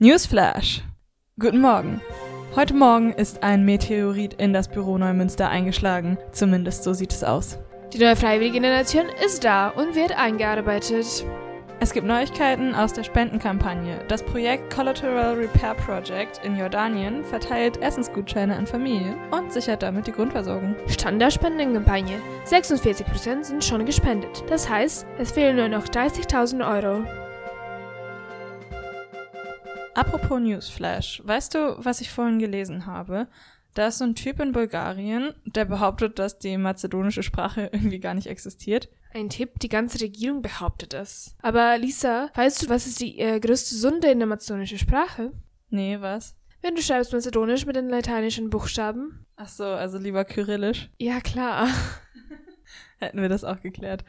[0.00, 0.84] Newsflash.
[1.40, 2.00] Guten Morgen.
[2.54, 6.18] Heute Morgen ist ein Meteorit in das Büro Neumünster eingeschlagen.
[6.30, 7.58] Zumindest so sieht es aus.
[7.92, 11.26] Die neue freiwillige Generation ist da und wird eingearbeitet.
[11.80, 13.98] Es gibt Neuigkeiten aus der Spendenkampagne.
[14.06, 20.12] Das Projekt Collateral Repair Project in Jordanien verteilt Essensgutscheine an Familien und sichert damit die
[20.12, 20.76] Grundversorgung.
[20.86, 22.20] Stand der Spendenkampagne.
[22.46, 24.44] 46% sind schon gespendet.
[24.48, 27.04] Das heißt, es fehlen nur noch 30.000 Euro.
[29.98, 33.26] Apropos Newsflash, weißt du, was ich vorhin gelesen habe?
[33.74, 38.14] Da ist so ein Typ in Bulgarien, der behauptet, dass die mazedonische Sprache irgendwie gar
[38.14, 38.88] nicht existiert.
[39.12, 41.34] Ein Tipp, die ganze Regierung behauptet es.
[41.42, 45.32] Aber Lisa, weißt du, was ist die äh, größte Sünde in der mazedonischen Sprache?
[45.68, 46.36] Nee, was?
[46.62, 49.26] Wenn du schreibst Mazedonisch mit den lateinischen Buchstaben.
[49.34, 50.90] Ach so, also lieber Kyrillisch.
[50.98, 51.66] Ja, klar.
[53.00, 54.04] Hätten wir das auch geklärt.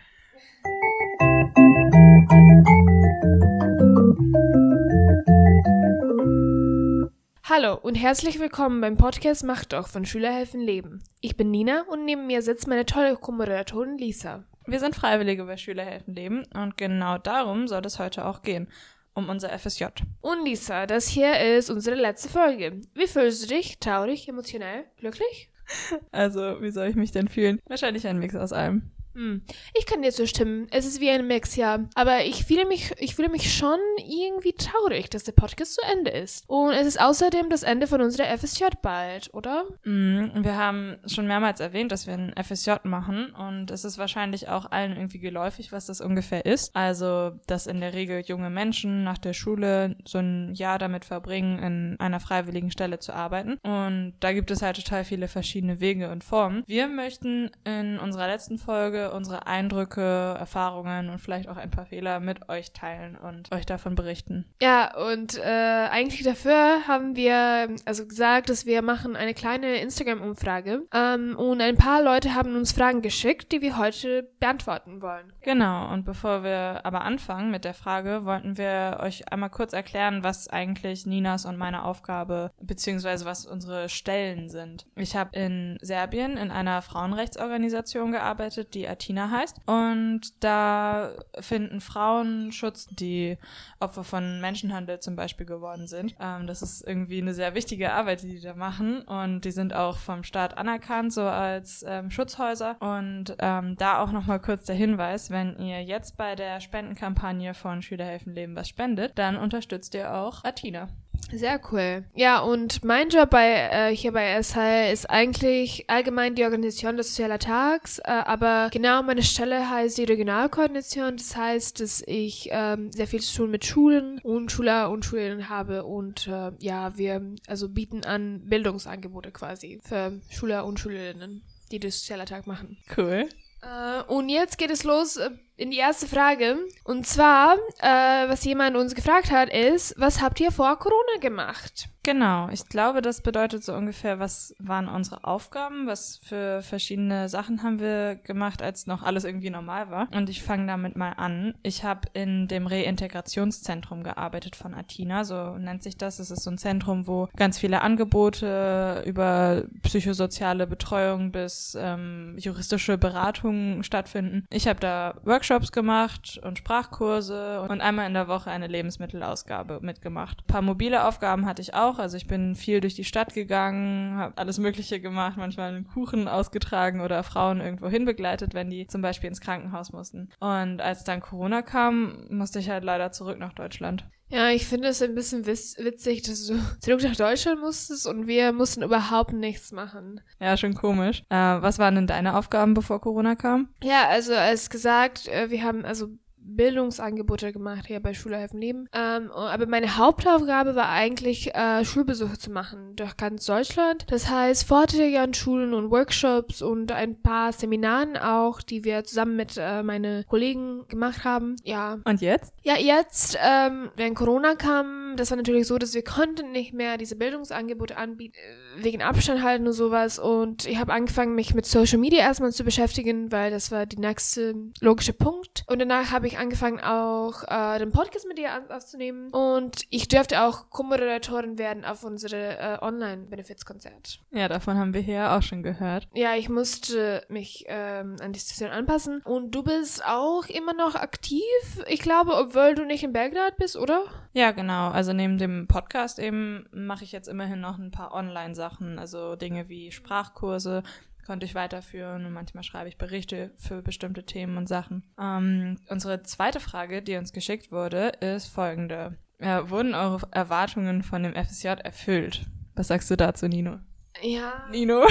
[7.51, 11.01] Hallo und herzlich willkommen beim Podcast Macht doch von Schüler helfen Leben.
[11.19, 14.43] Ich bin Nina und neben mir sitzt meine tolle Co-Moderatorin Lisa.
[14.67, 18.67] Wir sind Freiwillige bei Schüler helfen Leben und genau darum soll es heute auch gehen.
[19.15, 19.85] Um unser FSJ.
[20.21, 22.81] Und Lisa, das hier ist unsere letzte Folge.
[22.93, 23.79] Wie fühlst du dich?
[23.79, 25.49] Traurig, emotionell, glücklich?
[26.11, 27.59] Also, wie soll ich mich denn fühlen?
[27.67, 28.91] Wahrscheinlich ein Mix aus allem.
[29.19, 29.41] Hm.
[29.77, 30.67] Ich kann dir zustimmen.
[30.71, 31.79] Es ist wie ein Mix, ja.
[31.93, 36.11] Aber ich fühle mich, ich fühle mich schon irgendwie traurig, dass der Podcast zu Ende
[36.11, 36.45] ist.
[36.47, 39.65] Und es ist außerdem das Ende von unserer FSJ bald, oder?
[39.83, 44.47] Mm, wir haben schon mehrmals erwähnt, dass wir ein FSJ machen und es ist wahrscheinlich
[44.47, 46.73] auch allen irgendwie geläufig, was das ungefähr ist.
[46.73, 51.59] Also, dass in der Regel junge Menschen nach der Schule so ein Jahr damit verbringen,
[51.59, 53.57] in einer freiwilligen Stelle zu arbeiten.
[53.63, 56.63] Und da gibt es halt total viele verschiedene Wege und Formen.
[56.67, 62.19] Wir möchten in unserer letzten Folge unsere Eindrücke, Erfahrungen und vielleicht auch ein paar Fehler
[62.19, 64.45] mit euch teilen und euch davon berichten.
[64.61, 70.83] Ja, und äh, eigentlich dafür haben wir also gesagt, dass wir machen eine kleine Instagram-Umfrage
[70.93, 75.33] ähm, und ein paar Leute haben uns Fragen geschickt, die wir heute beantworten wollen.
[75.41, 80.23] Genau, und bevor wir aber anfangen mit der Frage, wollten wir euch einmal kurz erklären,
[80.23, 84.85] was eigentlich Ninas und meine Aufgabe beziehungsweise was unsere Stellen sind.
[84.95, 89.57] Ich habe in Serbien in einer Frauenrechtsorganisation gearbeitet, die Atina heißt.
[89.65, 93.37] Und da finden Frauen Schutz, die
[93.79, 96.15] Opfer von Menschenhandel zum Beispiel geworden sind.
[96.19, 99.01] Ähm, das ist irgendwie eine sehr wichtige Arbeit, die die da machen.
[99.03, 102.77] Und die sind auch vom Staat anerkannt, so als ähm, Schutzhäuser.
[102.79, 107.81] Und ähm, da auch nochmal kurz der Hinweis, wenn ihr jetzt bei der Spendenkampagne von
[107.81, 110.89] Schülerhelfen Leben was spendet, dann unterstützt ihr auch Atina.
[111.31, 112.05] Sehr cool.
[112.15, 117.09] Ja, und mein Job bei äh, hier bei SHL ist eigentlich allgemein die Organisation des
[117.09, 121.17] Sozialer Tags, äh, aber genau meine Stelle heißt die Regionalkoordination.
[121.17, 125.49] Das heißt, dass ich ähm, sehr viel zu tun mit Schulen und Schüler und Schülerinnen
[125.49, 131.79] habe und äh, ja, wir also bieten an Bildungsangebote quasi für Schüler und Schülerinnen, die
[131.79, 132.77] das Sozialer Tag machen.
[132.97, 133.29] Cool.
[133.61, 135.29] Äh, und jetzt geht es los äh,
[135.59, 136.57] in die erste Frage.
[136.83, 141.89] Und zwar, äh, was jemand uns gefragt hat, ist, was habt ihr vor Corona gemacht?
[142.01, 147.61] Genau, ich glaube, das bedeutet so ungefähr, was waren unsere Aufgaben, was für verschiedene Sachen
[147.61, 150.07] haben wir gemacht, als noch alles irgendwie normal war.
[150.15, 151.55] Und ich fange damit mal an.
[151.61, 156.19] Ich habe in dem Reintegrationszentrum gearbeitet von Atina, so nennt sich das.
[156.19, 162.97] Es ist so ein Zentrum, wo ganz viele Angebote über psychosoziale Betreuung bis ähm, juristische
[162.97, 164.45] Beratungen stattfinden.
[164.49, 170.41] Ich habe da Workshops gemacht und Sprachkurse und einmal in der Woche eine Lebensmittelausgabe mitgemacht.
[170.43, 171.97] Ein paar mobile Aufgaben hatte ich auch.
[171.97, 176.27] Also ich bin viel durch die Stadt gegangen, habe alles Mögliche gemacht, manchmal einen Kuchen
[176.27, 180.29] ausgetragen oder Frauen irgendwo hin begleitet, wenn die zum Beispiel ins Krankenhaus mussten.
[180.39, 184.05] Und als dann Corona kam, musste ich halt leider zurück nach Deutschland.
[184.29, 188.53] Ja, ich finde es ein bisschen witzig, dass du zurück nach Deutschland musstest und wir
[188.53, 190.21] mussten überhaupt nichts machen.
[190.39, 191.23] Ja, schon komisch.
[191.29, 193.69] Äh, was waren denn deine Aufgaben, bevor Corona kam?
[193.83, 196.09] Ja, also als gesagt, äh, wir haben also
[196.55, 198.87] Bildungsangebote gemacht hier bei Schule helfen Leben.
[198.93, 204.05] Ähm, aber meine Hauptaufgabe war eigentlich, äh, Schulbesuche zu machen durch ganz Deutschland.
[204.09, 209.35] Das heißt, Vorträge an Schulen und Workshops und ein paar Seminaren auch, die wir zusammen
[209.35, 211.55] mit äh, meinen Kollegen gemacht haben.
[211.63, 211.99] Ja.
[212.03, 212.53] Und jetzt?
[212.63, 216.97] Ja, jetzt, ähm, wenn Corona kam, das war natürlich so, dass wir konnten nicht mehr
[216.97, 220.19] diese Bildungsangebote anbieten, äh, wegen Abstand halten und sowas.
[220.19, 223.97] Und ich habe angefangen, mich mit Social Media erstmal zu beschäftigen, weil das war die
[223.97, 225.63] nächste logische Punkt.
[225.67, 229.29] Und danach habe ich angefangen, auch äh, den Podcast mit dir aufzunehmen.
[229.31, 234.19] Und ich dürfte auch Co-Moderatorin werden auf unsere äh, Online-Benefits-Konzert.
[234.31, 236.07] Ja, davon haben wir hier auch schon gehört.
[236.13, 239.21] Ja, ich musste mich ähm, an die Situation anpassen.
[239.23, 241.41] Und du bist auch immer noch aktiv,
[241.87, 244.03] ich glaube, obwohl du nicht in Belgrad bist, oder?
[244.33, 244.89] Ja, genau.
[244.89, 249.69] Also neben dem Podcast eben mache ich jetzt immerhin noch ein paar Online-Sachen, also Dinge
[249.69, 250.83] wie Sprachkurse
[251.29, 255.03] konnte ich weiterführen und manchmal schreibe ich Berichte für bestimmte Themen und Sachen.
[255.21, 259.15] Ähm, unsere zweite Frage, die uns geschickt wurde, ist folgende.
[259.37, 262.47] Äh, wurden eure Erwartungen von dem FSJ erfüllt?
[262.73, 263.77] Was sagst du dazu, Nino?
[264.23, 264.65] Ja.
[264.71, 265.05] Nino?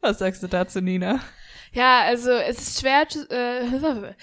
[0.00, 1.18] Was sagst du dazu, Nina?
[1.72, 3.66] Ja, also es ist schwer zu, äh,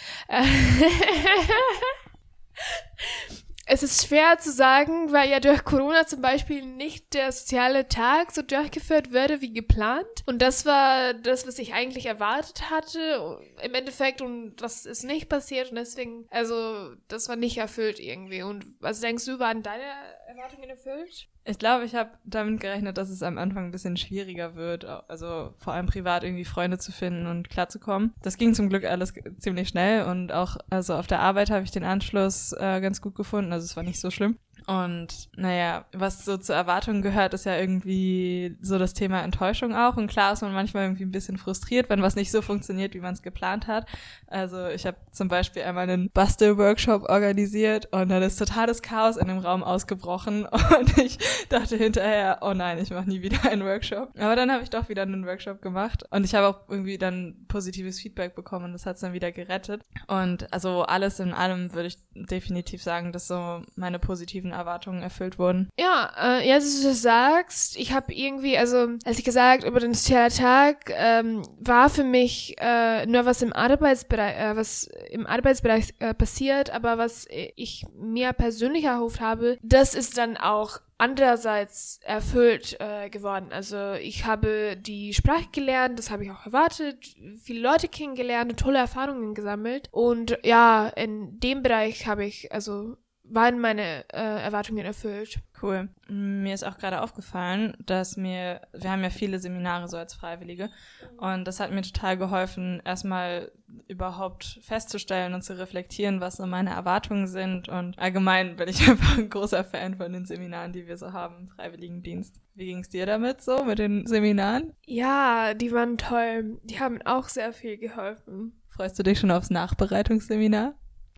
[3.74, 8.32] es ist schwer zu sagen, weil ja durch Corona zum Beispiel nicht der soziale Tag
[8.32, 10.06] so durchgeführt würde wie geplant.
[10.26, 15.30] Und das war das, was ich eigentlich erwartet hatte im Endeffekt und das ist nicht
[15.30, 18.42] passiert und deswegen, also das war nicht erfüllt irgendwie.
[18.42, 19.86] Und was denkst du, waren deine
[20.28, 21.30] Erwartungen erfüllt?
[21.44, 25.54] Ich glaube, ich habe damit gerechnet, dass es am Anfang ein bisschen schwieriger wird, also
[25.58, 28.14] vor allem privat irgendwie Freunde zu finden und klarzukommen.
[28.22, 31.72] Das ging zum Glück alles ziemlich schnell und auch also auf der Arbeit habe ich
[31.72, 34.38] den Anschluss äh, ganz gut gefunden, also es war nicht so schlimm.
[34.68, 39.98] Und naja, was so zur Erwartung gehört, ist ja irgendwie so das Thema Enttäuschung auch.
[39.98, 43.00] Und klar ist man manchmal irgendwie ein bisschen frustriert, wenn was nicht so funktioniert, wie
[43.00, 43.88] man es geplant hat.
[44.28, 49.28] Also ich habe zum Beispiel einmal einen Bastel-Workshop organisiert und dann ist totales Chaos in
[49.28, 50.46] dem Raum ausgebrochen.
[50.72, 51.18] Und ich
[51.50, 54.10] dachte hinterher, oh nein, ich mache nie wieder einen Workshop.
[54.18, 56.06] Aber dann habe ich doch wieder einen Workshop gemacht.
[56.12, 59.32] Und ich habe auch irgendwie dann positives Feedback bekommen und das hat es dann wieder
[59.32, 59.84] gerettet.
[60.08, 65.02] Und also alles in allem würde ich definitiv sagen, dass so meine positiven positiven Erwartungen
[65.02, 65.70] erfüllt wurden.
[65.80, 69.94] Ja, äh, jetzt, du das sagst, ich habe irgendwie, also als ich gesagt über den
[69.94, 76.14] Sozialtag, ähm, war für mich äh, nur was im Arbeitsbereich, äh, was im Arbeitsbereich äh,
[76.14, 83.10] passiert, aber was ich mir persönlich erhofft habe, das ist dann auch andererseits erfüllt äh,
[83.10, 83.48] geworden.
[83.52, 88.60] Also ich habe die Sprache gelernt, das habe ich auch erwartet, viele Leute kennengelernt und
[88.60, 89.88] tolle Erfahrungen gesammelt.
[89.92, 92.98] Und ja, in dem Bereich habe ich also
[93.34, 95.40] waren meine äh, Erwartungen erfüllt.
[95.62, 95.90] Cool.
[96.08, 100.70] Mir ist auch gerade aufgefallen, dass mir, wir haben ja viele Seminare so als Freiwillige
[101.18, 103.52] und das hat mir total geholfen, erstmal
[103.88, 109.18] überhaupt festzustellen und zu reflektieren, was so meine Erwartungen sind und allgemein bin ich einfach
[109.18, 112.42] ein großer Fan von den Seminaren, die wir so haben im Freiwilligendienst.
[112.56, 114.74] Wie ging es dir damit so, mit den Seminaren?
[114.86, 116.60] Ja, die waren toll.
[116.64, 118.62] Die haben auch sehr viel geholfen.
[118.70, 120.76] Freust du dich schon aufs Nachbereitungsseminar?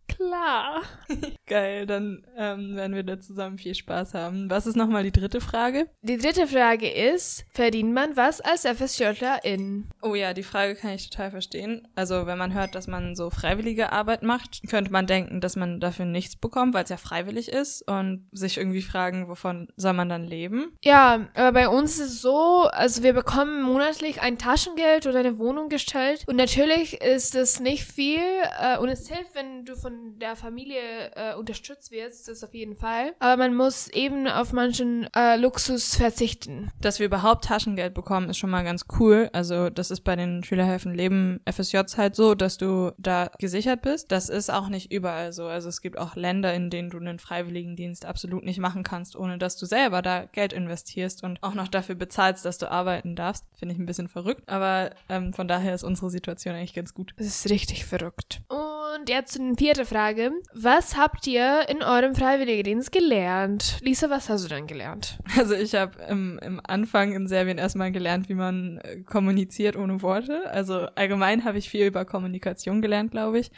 [0.07, 0.83] Klar.
[1.47, 4.49] Geil, dann ähm, werden wir da zusammen viel Spaß haben.
[4.49, 5.87] Was ist nochmal die dritte Frage?
[6.01, 9.89] Die dritte Frage ist, verdient man was als FSJlerin?
[10.01, 11.87] Oh ja, die Frage kann ich total verstehen.
[11.95, 15.79] Also wenn man hört, dass man so freiwillige Arbeit macht, könnte man denken, dass man
[15.79, 20.09] dafür nichts bekommt, weil es ja freiwillig ist und sich irgendwie fragen, wovon soll man
[20.09, 20.77] dann leben?
[20.83, 25.37] Ja, aber bei uns ist es so, also wir bekommen monatlich ein Taschengeld oder eine
[25.37, 28.21] Wohnung gestellt und natürlich ist es nicht viel
[28.59, 32.53] äh, und es hilft, wenn du von von der Familie äh, unterstützt wirst, das auf
[32.53, 33.13] jeden Fall.
[33.19, 36.71] Aber man muss eben auf manchen äh, Luxus verzichten.
[36.81, 39.29] Dass wir überhaupt Taschengeld bekommen, ist schon mal ganz cool.
[39.33, 44.11] Also das ist bei den Schülerhelfen Leben FSJs halt so, dass du da gesichert bist.
[44.11, 45.45] Das ist auch nicht überall so.
[45.45, 49.37] Also es gibt auch Länder, in denen du einen Freiwilligendienst absolut nicht machen kannst, ohne
[49.37, 53.45] dass du selber da Geld investierst und auch noch dafür bezahlst, dass du arbeiten darfst.
[53.53, 54.47] Finde ich ein bisschen verrückt.
[54.47, 57.13] Aber ähm, von daher ist unsere Situation eigentlich ganz gut.
[57.17, 58.41] Es ist richtig verrückt.
[58.49, 60.31] Und jetzt zu den vierten Zweite Frage.
[60.53, 63.79] Was habt ihr in eurem Freiwilligendienst gelernt?
[63.81, 65.19] Lisa, was hast du denn gelernt?
[65.37, 70.01] Also ich habe im, im Anfang in Serbien erstmal gelernt, wie man äh, kommuniziert ohne
[70.01, 70.49] Worte.
[70.51, 73.51] Also allgemein habe ich viel über Kommunikation gelernt, glaube ich.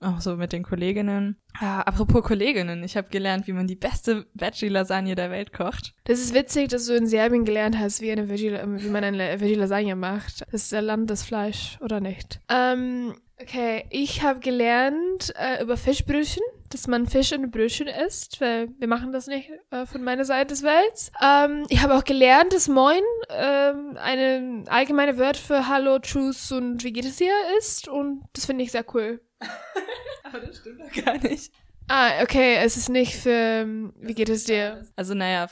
[0.00, 1.36] Auch so mit den Kolleginnen.
[1.58, 5.94] Ah, apropos Kolleginnen, ich habe gelernt, wie man die beste Veggie-Lasagne der Welt kocht.
[6.04, 9.40] Das ist witzig, dass du in Serbien gelernt hast, wie, eine Veggie, wie man eine
[9.40, 10.42] Veggie-Lasagne macht.
[10.52, 12.40] Das ist der Land des Fleisch, oder nicht?
[12.50, 18.68] Ähm, Okay, ich habe gelernt äh, über Fischbrötchen, dass man Fisch in Brötchen isst, weil
[18.78, 21.10] wir machen das nicht äh, von meiner Seite des Welts.
[21.20, 26.84] Ähm, ich habe auch gelernt, dass Moin ähm, eine allgemeine Wort für Hallo, Tschüss und
[26.84, 29.20] wie geht es dir ist und das finde ich sehr cool.
[30.22, 31.52] Aber das stimmt doch gar nicht.
[31.88, 34.86] Ah, okay, es ist nicht für ähm, wie geht es dir?
[34.94, 35.48] Also naja,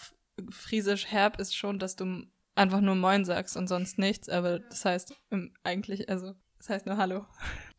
[0.51, 2.25] friesisch herb ist schon, dass du
[2.55, 5.15] einfach nur Moin sagst und sonst nichts, aber das heißt
[5.65, 7.27] eigentlich, also das heißt nur Hallo.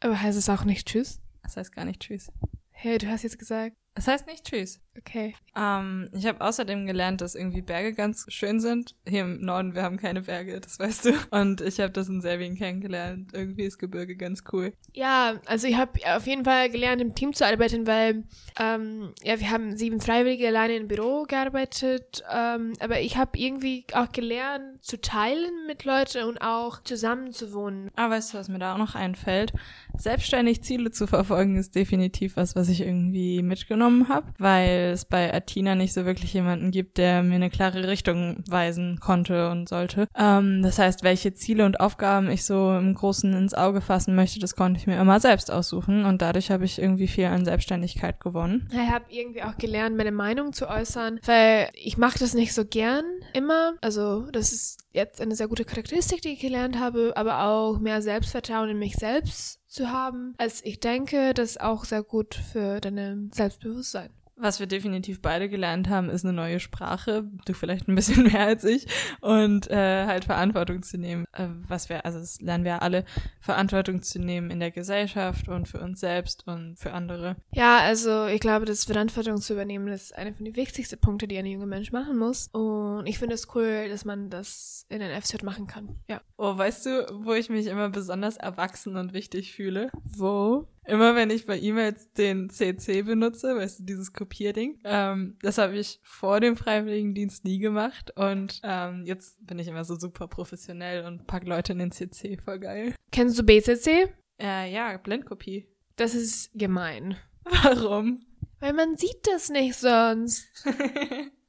[0.02, 1.22] Aber heißt es auch nicht Tschüss?
[1.42, 2.30] Das heißt gar nicht Tschüss.
[2.72, 3.78] Hey, du hast jetzt gesagt.
[3.96, 4.82] Das heißt nicht Tschüss.
[4.98, 5.36] Okay.
[5.56, 8.96] Ähm, ich habe außerdem gelernt, dass irgendwie Berge ganz schön sind.
[9.08, 11.14] Hier im Norden, wir haben keine Berge, das weißt du.
[11.32, 13.32] Und ich habe das in Serbien kennengelernt.
[13.34, 14.74] Irgendwie ist Gebirge ganz cool.
[14.94, 18.24] Ja, also ich habe auf jeden Fall gelernt, im Team zu arbeiten, weil
[18.60, 22.24] ähm, ja, wir haben sieben Freiwillige alleine im Büro gearbeitet.
[22.32, 27.54] Ähm, aber ich habe irgendwie auch gelernt, zu teilen mit Leuten und auch zusammen zu
[27.54, 27.90] wohnen.
[27.96, 29.54] Aber weißt du, was mir da auch noch einfällt?
[29.98, 35.34] selbstständig Ziele zu verfolgen ist definitiv was, was ich irgendwie mitgenommen habe, weil es bei
[35.34, 40.08] Athena nicht so wirklich jemanden gibt, der mir eine klare Richtung weisen konnte und sollte.
[40.18, 44.40] Ähm, das heißt, welche Ziele und Aufgaben ich so im Großen ins Auge fassen möchte,
[44.40, 48.20] das konnte ich mir immer selbst aussuchen und dadurch habe ich irgendwie viel an Selbstständigkeit
[48.20, 48.70] gewonnen.
[48.72, 52.66] Ich habe irgendwie auch gelernt, meine Meinung zu äußern, weil ich mache das nicht so
[52.66, 53.74] gern immer.
[53.82, 58.02] Also das ist jetzt eine sehr gute Charakteristik, die ich gelernt habe, aber auch mehr
[58.02, 62.80] Selbstvertrauen in mich selbst zu haben, als ich denke, das ist auch sehr gut für
[62.80, 64.12] deine Selbstbewusstsein.
[64.36, 67.30] Was wir definitiv beide gelernt haben, ist eine neue Sprache.
[67.46, 68.88] Du vielleicht ein bisschen mehr als ich.
[69.22, 71.26] Und äh, halt Verantwortung zu nehmen.
[71.34, 73.06] Äh, was wir, also das lernen wir alle,
[73.40, 77.36] Verantwortung zu nehmen in der Gesellschaft und für uns selbst und für andere.
[77.54, 81.38] Ja, also ich glaube, das Verantwortung zu übernehmen ist einer von den wichtigsten Punkten, die
[81.38, 82.48] ein junger Mensch machen muss.
[82.52, 85.96] Und ich finde es cool, dass man das in den FZ machen kann.
[86.10, 86.22] Ja.
[86.38, 89.92] Oh, weißt du, wo ich mich immer besonders erwachsen und wichtig fühle?
[90.04, 90.68] Wo?
[90.86, 95.78] Immer wenn ich bei E-Mails den CC benutze, weißt du, dieses Kopierding, ähm, das habe
[95.78, 101.06] ich vor dem Freiwilligendienst nie gemacht und ähm, jetzt bin ich immer so super professionell
[101.06, 102.96] und pack Leute in den CC, voll geil.
[103.12, 104.10] Kennst du BCC?
[104.40, 105.68] Äh, ja, Blendkopie.
[105.96, 107.18] Das ist gemein.
[107.44, 108.26] Warum?
[108.60, 110.46] Weil man sieht das nicht sonst.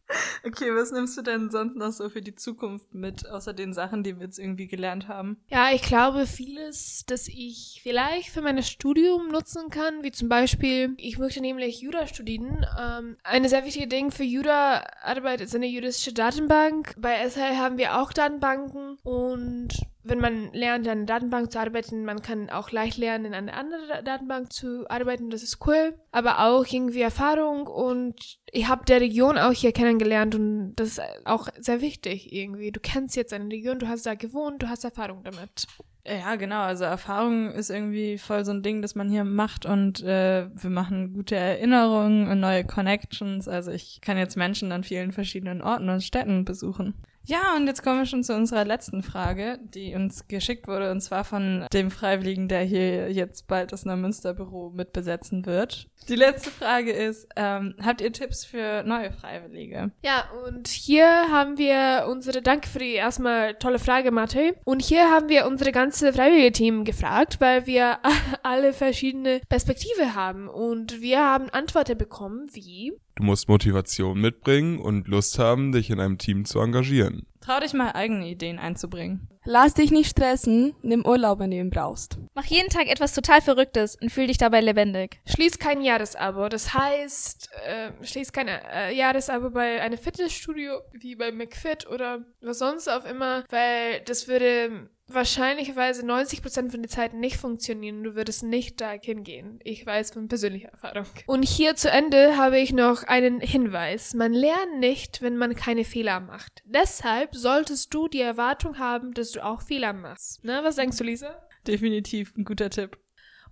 [0.47, 4.03] Okay, was nimmst du denn sonst noch so für die Zukunft mit, außer den Sachen,
[4.03, 5.39] die wir jetzt irgendwie gelernt haben?
[5.49, 10.95] Ja, ich glaube vieles, das ich vielleicht für mein Studium nutzen kann, wie zum Beispiel,
[10.99, 12.67] ich möchte nämlich Jura studieren.
[12.79, 16.95] Ähm, eine sehr wichtige Ding für Jura-Arbeit ist eine juristische Datenbank.
[16.99, 19.69] Bei SL haben wir auch Datenbanken und
[20.05, 23.55] wenn man lernt, in einer Datenbank zu arbeiten, man kann auch leicht lernen, in einer
[23.55, 25.31] anderen Datenbank zu arbeiten.
[25.31, 25.95] Das ist cool.
[26.13, 31.01] Aber auch irgendwie Erfahrung und ich habe der Region auch hier kennengelernt und das ist
[31.25, 32.71] auch sehr wichtig irgendwie.
[32.71, 35.67] Du kennst jetzt eine Region, du hast da gewohnt, du hast Erfahrung damit.
[36.07, 36.61] Ja, genau.
[36.61, 40.71] Also Erfahrung ist irgendwie voll so ein Ding, das man hier macht und äh, wir
[40.71, 43.49] machen gute Erinnerungen und neue Connections.
[43.49, 46.95] Also ich kann jetzt Menschen an vielen verschiedenen Orten und Städten besuchen.
[47.27, 51.01] Ja, und jetzt kommen wir schon zu unserer letzten Frage, die uns geschickt wurde, und
[51.01, 55.89] zwar von dem Freiwilligen, der hier jetzt bald das Neumünsterbüro mitbesetzen wird.
[56.09, 59.91] Die letzte Frage ist, ähm, habt ihr Tipps für neue Freiwillige?
[60.05, 64.55] Ja, und hier haben wir unsere, danke für die erstmal tolle Frage, Mathe.
[64.65, 67.99] Und hier haben wir unsere ganze freiwillige Team gefragt, weil wir
[68.43, 70.49] alle verschiedene Perspektive haben.
[70.49, 76.01] Und wir haben Antworten bekommen, wie Du musst Motivation mitbringen und Lust haben, dich in
[76.01, 77.27] einem Team zu engagieren.
[77.41, 79.29] Trau dich mal eigene Ideen einzubringen.
[79.45, 82.19] Lass dich nicht stressen, nimm Urlaub, wenn du ihn brauchst.
[82.35, 85.21] Mach jeden Tag etwas total Verrücktes und fühl dich dabei lebendig.
[85.27, 86.49] Schließ kein Jahresabo.
[86.49, 92.59] Das heißt, äh, schließ kein äh, Jahresabo bei einem Fitnessstudio wie bei McFit oder was
[92.59, 98.03] sonst auch immer, weil das würde wahrscheinlicherweise 90% von der Zeit nicht funktionieren.
[98.03, 99.59] Du würdest nicht da hingehen.
[99.63, 101.07] Ich weiß von persönlicher Erfahrung.
[101.27, 104.15] Und hier zu Ende habe ich noch einen Hinweis.
[104.15, 106.63] Man lernt nicht, wenn man keine Fehler macht.
[106.65, 110.41] Deshalb solltest du die Erwartung haben, dass du auch Fehler machst.
[110.43, 111.47] Na, was denkst du, Lisa?
[111.67, 112.99] Definitiv ein guter Tipp.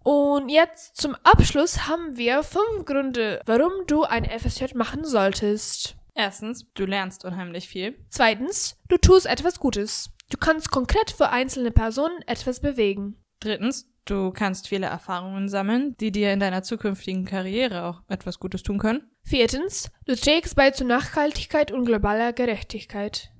[0.04, 5.96] Und jetzt zum Abschluss haben wir fünf Gründe, warum du ein FSJ machen solltest.
[6.14, 7.96] Erstens, du lernst unheimlich viel.
[8.08, 10.10] Zweitens, du tust etwas Gutes.
[10.32, 13.22] Du kannst konkret für einzelne Personen etwas bewegen.
[13.40, 18.62] Drittens, du kannst viele Erfahrungen sammeln, die dir in deiner zukünftigen Karriere auch etwas Gutes
[18.62, 19.02] tun können.
[19.24, 23.30] Viertens, du trägst bei zu Nachhaltigkeit und globaler Gerechtigkeit.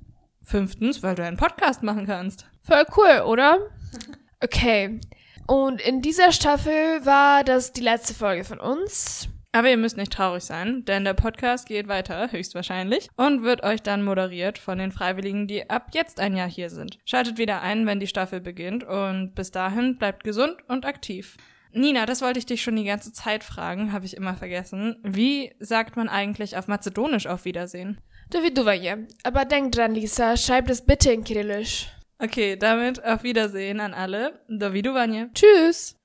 [0.42, 2.46] Fünftens, weil du einen Podcast machen kannst.
[2.62, 3.58] Voll cool, oder?
[4.44, 4.98] Okay.
[5.46, 9.28] Und in dieser Staffel war das die letzte Folge von uns.
[9.52, 13.82] Aber ihr müsst nicht traurig sein, denn der Podcast geht weiter, höchstwahrscheinlich, und wird euch
[13.82, 16.98] dann moderiert von den Freiwilligen, die ab jetzt ein Jahr hier sind.
[17.04, 21.36] Schaltet wieder ein, wenn die Staffel beginnt und bis dahin bleibt gesund und aktiv.
[21.74, 24.96] Nina, das wollte ich dich schon die ganze Zeit fragen, habe ich immer vergessen.
[25.02, 28.00] Wie sagt man eigentlich auf Mazedonisch auf Wiedersehen?
[28.30, 29.06] Doviduvanje.
[29.22, 31.88] Aber denk dran, Lisa, schreib das bitte in Kyrillisch.
[32.18, 34.40] Okay, damit auf Wiedersehen an alle.
[34.48, 35.30] Doviduvanje.
[35.34, 35.96] Tschüss.